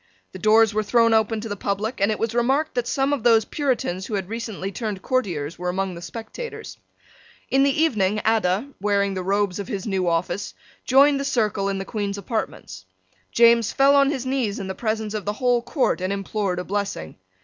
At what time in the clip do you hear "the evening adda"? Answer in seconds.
7.61-8.69